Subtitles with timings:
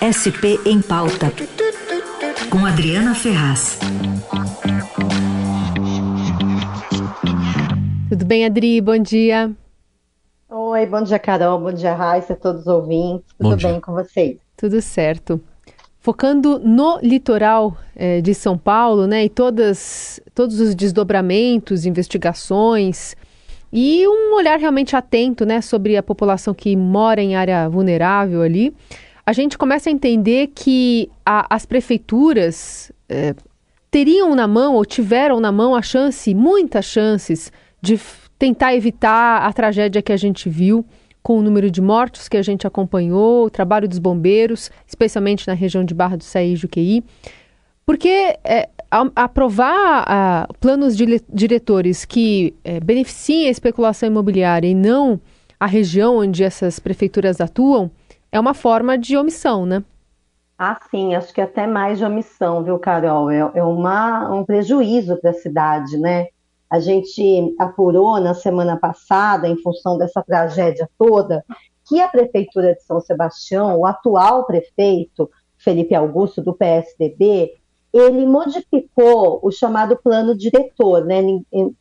[0.00, 1.32] SP em Pauta,
[2.50, 3.78] com Adriana Ferraz.
[8.08, 8.80] Tudo bem, Adri?
[8.80, 9.50] Bom dia.
[10.48, 11.58] Oi, bom dia, Carol.
[11.58, 13.26] Bom dia, Raíssa, todos os ouvintes.
[13.38, 14.38] Tudo bem com vocês?
[14.56, 15.40] Tudo certo.
[16.00, 23.16] Focando no litoral eh, de São Paulo, né, e todas, todos os desdobramentos, investigações
[23.72, 28.72] e um olhar realmente atento, né, sobre a população que mora em área vulnerável ali,
[29.26, 33.34] a gente começa a entender que a, as prefeituras eh,
[33.90, 37.50] teriam na mão ou tiveram na mão a chance, muitas chances,
[37.80, 37.98] de
[38.38, 40.84] tentar evitar a tragédia que a gente viu
[41.22, 45.54] com o número de mortos que a gente acompanhou, o trabalho dos bombeiros, especialmente na
[45.54, 47.02] região de Barra do Saí e Juqueí.
[47.86, 48.68] Porque é,
[49.16, 55.18] aprovar a, planos de, diretores que é, beneficiem a especulação imobiliária e não
[55.58, 57.90] a região onde essas prefeituras atuam
[58.34, 59.84] é uma forma de omissão, né?
[60.58, 63.30] Ah, sim, acho que até mais de omissão, viu, Carol?
[63.30, 66.26] É, é uma, um prejuízo para a cidade, né?
[66.68, 71.44] A gente apurou na semana passada, em função dessa tragédia toda,
[71.86, 77.52] que a Prefeitura de São Sebastião, o atual prefeito, Felipe Augusto, do PSDB,
[77.92, 81.20] ele modificou o chamado plano diretor, né?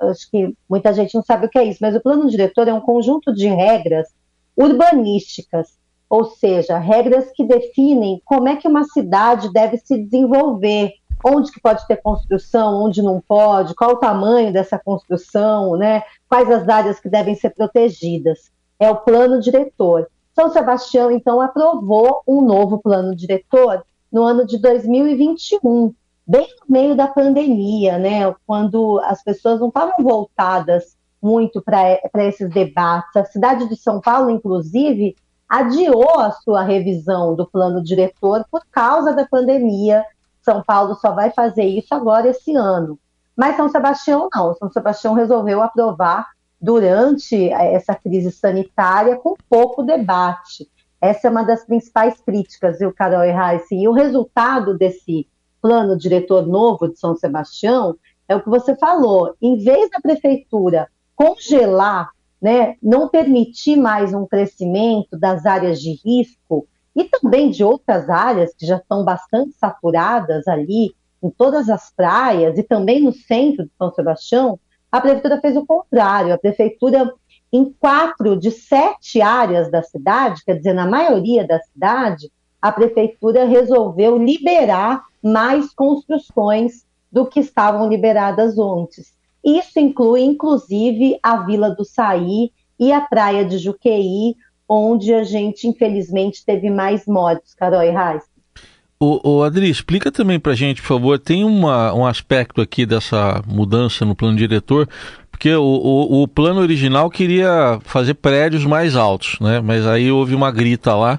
[0.00, 2.74] Acho que muita gente não sabe o que é isso, mas o plano diretor é
[2.74, 4.08] um conjunto de regras
[4.54, 5.80] urbanísticas,
[6.12, 10.92] ou seja, regras que definem como é que uma cidade deve se desenvolver,
[11.24, 16.02] onde que pode ter construção, onde não pode, qual o tamanho dessa construção, né?
[16.28, 18.52] quais as áreas que devem ser protegidas.
[18.78, 20.06] É o plano diretor.
[20.34, 23.82] São Sebastião, então, aprovou um novo plano diretor
[24.12, 25.94] no ano de 2021,
[26.26, 28.34] bem no meio da pandemia, né?
[28.46, 33.16] quando as pessoas não estavam voltadas muito para esses debates.
[33.16, 35.16] A cidade de São Paulo, inclusive,
[35.52, 40.02] adiou a sua revisão do plano diretor por causa da pandemia
[40.40, 42.98] são Paulo só vai fazer isso agora esse ano.
[43.36, 44.54] Mas São Sebastião não.
[44.54, 46.26] São Sebastião resolveu aprovar
[46.58, 50.70] durante essa crise sanitária com pouco debate.
[50.98, 53.34] Essa é uma das principais críticas, viu, Carol e?
[53.74, 55.28] E o resultado desse
[55.60, 57.94] plano diretor novo de São Sebastião
[58.26, 59.34] é o que você falou.
[59.40, 62.10] Em vez da prefeitura congelar,
[62.42, 68.52] né, não permitir mais um crescimento das áreas de risco, e também de outras áreas
[68.54, 73.70] que já estão bastante saturadas ali, em todas as praias e também no centro de
[73.78, 74.58] São Sebastião,
[74.90, 76.34] a prefeitura fez o contrário.
[76.34, 77.14] A prefeitura,
[77.52, 82.30] em quatro de sete áreas da cidade, quer dizer, na maioria da cidade,
[82.60, 89.14] a prefeitura resolveu liberar mais construções do que estavam liberadas antes.
[89.44, 94.36] Isso inclui, inclusive, a Vila do Saí e a Praia de Juqueí,
[94.68, 98.22] onde a gente, infelizmente, teve mais mortes, Carol e Reis.
[99.04, 104.04] O Adri, explica também para gente, por favor, tem uma, um aspecto aqui dessa mudança
[104.04, 104.88] no plano diretor,
[105.28, 109.60] porque o, o, o, plano original queria fazer prédios mais altos, né?
[109.60, 111.18] mas aí houve uma grita lá.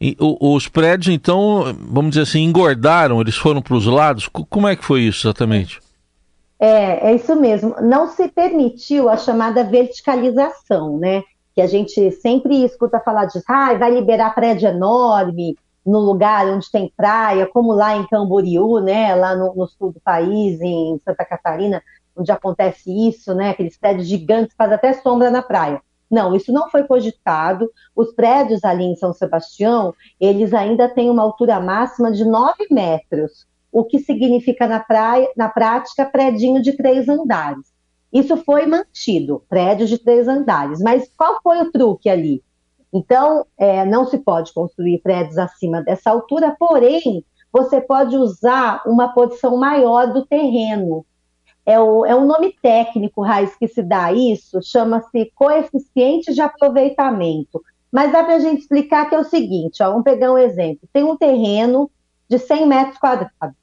[0.00, 4.26] E, o, os prédios, então, vamos dizer assim, engordaram, eles foram para os lados?
[4.26, 5.80] Como é que foi isso exatamente?
[6.60, 7.76] É, é isso mesmo.
[7.80, 11.22] Não se permitiu a chamada verticalização, né?
[11.58, 16.70] que a gente sempre escuta falar disso, ah, vai liberar prédio enorme no lugar onde
[16.70, 21.24] tem praia, como lá em Camboriú, né, lá no, no sul do país, em Santa
[21.24, 21.82] Catarina,
[22.16, 25.82] onde acontece isso, né, aqueles prédios gigantes faz até sombra na praia.
[26.08, 27.68] Não, isso não foi cogitado.
[27.96, 33.47] Os prédios ali em São Sebastião, eles ainda têm uma altura máxima de 9 metros,
[33.70, 37.72] o que significa na, praia, na prática prédio de três andares.
[38.12, 40.80] Isso foi mantido, prédio de três andares.
[40.80, 42.42] Mas qual foi o truque ali?
[42.92, 49.08] Então, é, não se pode construir prédios acima dessa altura, porém, você pode usar uma
[49.12, 51.04] porção maior do terreno.
[51.66, 57.62] É, o, é um nome técnico, Raiz, que se dá isso, chama-se coeficiente de aproveitamento.
[57.92, 60.88] Mas dá para a gente explicar que é o seguinte, ó, vamos pegar um exemplo.
[60.92, 61.90] Tem um terreno
[62.28, 63.56] de 100 metros quadrados.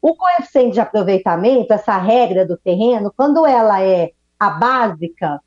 [0.00, 5.40] O coeficiente de aproveitamento, essa regra do terreno, quando ela é a básica,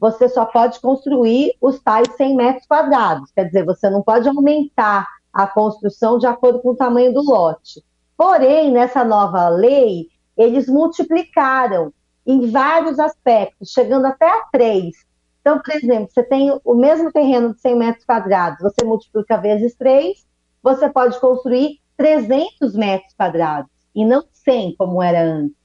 [0.00, 3.30] você só pode construir os tais 100 metros quadrados.
[3.32, 7.84] Quer dizer, você não pode aumentar a construção de acordo com o tamanho do lote.
[8.16, 11.92] Porém, nessa nova lei, eles multiplicaram
[12.26, 14.96] em vários aspectos, chegando até a três.
[15.40, 19.74] Então, por exemplo, você tem o mesmo terreno de 100 metros quadrados, você multiplica vezes
[19.74, 20.26] três,
[20.62, 25.58] você pode construir 300 metros quadrados e não 100 como era antes.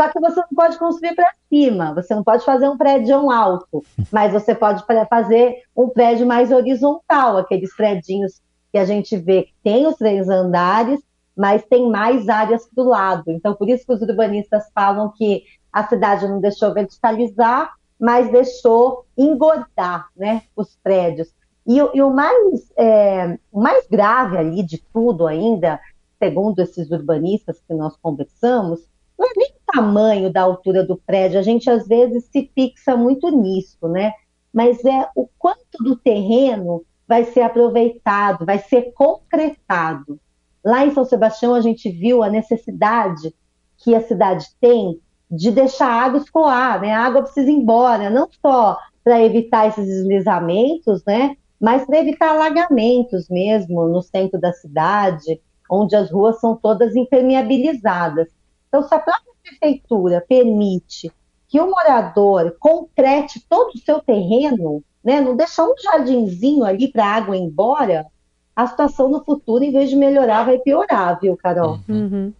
[0.00, 3.82] Só que você não pode construir para cima, você não pode fazer um prédio alto,
[4.12, 8.40] mas você pode fazer um prédio mais horizontal, aqueles prédios
[8.70, 11.00] que a gente vê que tem os três andares,
[11.36, 13.24] mas tem mais áreas para o lado.
[13.28, 19.06] Então, por isso que os urbanistas falam que a cidade não deixou verticalizar, mas deixou
[19.16, 21.28] engordar né, os prédios.
[21.68, 25.78] E, e o, mais, é, o mais grave ali de tudo ainda,
[26.18, 28.80] segundo esses urbanistas que nós conversamos,
[29.18, 32.96] não é nem o tamanho da altura do prédio, a gente às vezes se fixa
[32.96, 34.12] muito nisso, né?
[34.50, 40.18] Mas é o quanto do terreno vai ser aproveitado, vai ser concretado.
[40.64, 43.34] Lá em São Sebastião, a gente viu a necessidade
[43.76, 44.98] que a cidade tem
[45.30, 46.92] de deixar a água escoar, né?
[46.92, 51.36] A água precisa ir embora, não só para evitar esses deslizamentos, né?
[51.60, 55.40] Mas para evitar alagamentos mesmo no centro da cidade,
[55.70, 58.28] onde as ruas são todas impermeabilizadas.
[58.68, 61.10] Então, se a própria prefeitura permite
[61.48, 67.04] que o morador concrete todo o seu terreno, né, não deixar um jardinzinho ali para
[67.04, 68.06] a água ir embora,
[68.54, 71.78] a situação no futuro, em vez de melhorar, vai piorar, viu, Carol?
[71.88, 72.32] Uhum.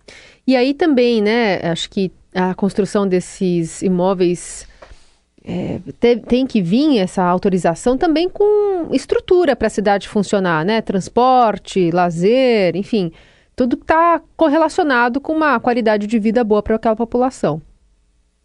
[0.47, 4.67] E aí também, né, acho que a construção desses imóveis
[5.51, 10.83] é, te, tem que vir essa autorização também com estrutura para a cidade funcionar, né?
[10.83, 13.11] Transporte, lazer, enfim,
[13.57, 17.63] tudo está correlacionado com uma qualidade de vida boa para aquela população.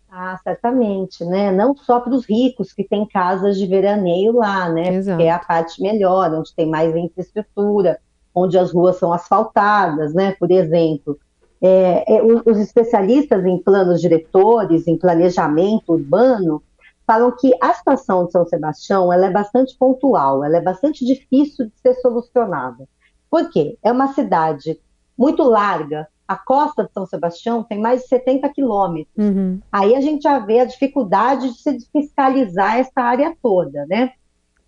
[0.09, 1.51] Ah, certamente, né?
[1.51, 4.95] Não só para os ricos que têm casas de veraneio lá, né?
[4.95, 5.17] Exato.
[5.17, 8.00] Porque é a parte melhor, onde tem mais infraestrutura,
[8.33, 10.35] onde as ruas são asfaltadas, né?
[10.39, 11.19] Por exemplo.
[11.65, 16.61] É, é, os especialistas em planos diretores, em planejamento urbano,
[17.05, 21.67] falam que a situação de São Sebastião ela é bastante pontual, ela é bastante difícil
[21.67, 22.88] de ser solucionada.
[23.29, 23.77] Por quê?
[23.83, 24.79] É uma cidade
[25.17, 29.13] muito larga, a costa de São Sebastião tem mais de 70 quilômetros.
[29.17, 29.59] Uhum.
[29.71, 34.11] Aí a gente já vê a dificuldade de se fiscalizar essa área toda, né?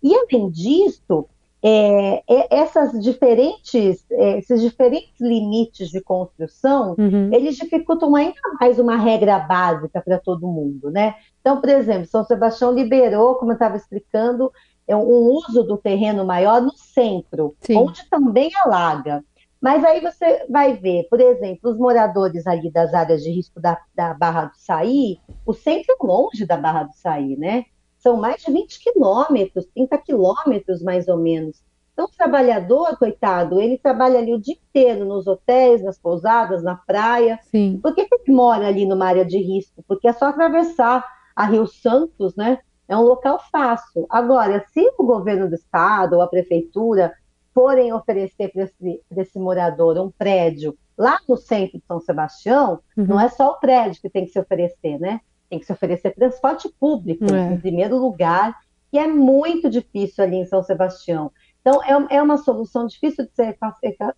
[0.02, 1.26] E além disso,
[1.62, 7.32] é, é, essas diferentes, é, esses diferentes limites de construção, uhum.
[7.32, 11.14] eles dificultam ainda mais uma regra básica para todo mundo, né?
[11.40, 14.52] Então, por exemplo, São Sebastião liberou, como eu estava explicando,
[14.86, 17.76] é um uso do terreno maior no centro, Sim.
[17.76, 19.24] onde também alaga.
[19.60, 23.78] Mas aí você vai ver, por exemplo, os moradores ali das áreas de risco da,
[23.94, 27.64] da Barra do Saí, o centro é longe da Barra do Saí, né?
[28.06, 31.60] São mais de 20 quilômetros, 30 quilômetros mais ou menos.
[31.92, 36.76] Então, o trabalhador, coitado, ele trabalha ali o dia inteiro nos hotéis, nas pousadas, na
[36.76, 37.40] praia.
[37.50, 37.80] Sim.
[37.82, 39.82] Por que, que ele mora ali numa área de risco?
[39.88, 41.04] Porque é só atravessar
[41.34, 42.60] a Rio Santos, né?
[42.86, 44.06] É um local fácil.
[44.08, 47.12] Agora, se o governo do estado ou a prefeitura
[47.52, 53.04] forem oferecer para esse, esse, morador um prédio lá no centro de São Sebastião, uhum.
[53.04, 55.20] não é só o prédio que tem que se oferecer, né?
[55.48, 57.52] Tem que se oferecer transporte público, é.
[57.54, 58.54] em primeiro lugar,
[58.90, 61.30] que é muito difícil ali em São Sebastião.
[61.60, 63.56] Então, é, é uma solução difícil de ser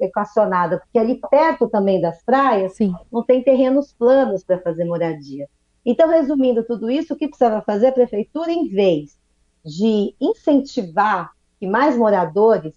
[0.00, 2.94] equacionada, porque ali perto também das praias, Sim.
[3.10, 5.48] não tem terrenos planos para fazer moradia.
[5.84, 9.18] Então, resumindo tudo isso, o que precisava fazer a prefeitura, em vez
[9.64, 12.74] de incentivar que mais moradores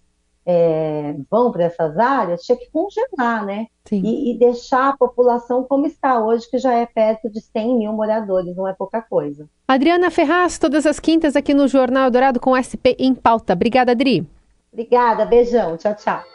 [0.51, 3.67] é, vão para essas áreas, tinha que congelar, né?
[3.91, 7.93] E, e, deixar a população como está hoje, que já é perto de 100 mil
[7.93, 9.47] moradores, não é pouca coisa.
[9.67, 13.53] Adriana Ferraz, todas as quintas aqui no Jornal Dourado com SP em pauta.
[13.53, 14.27] Obrigada, Adri.
[14.71, 16.30] Obrigada, beijão, tchau, tchau.